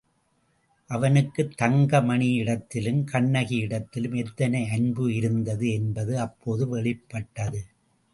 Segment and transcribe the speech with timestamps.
[0.89, 7.61] அவனுக்குத் தங்கமணியிடத்திலும், கண்ணகியிடத்திலும் எத்தனை அன்பு இருந்தது என்பது அப்போது வெளிப்பட்டது.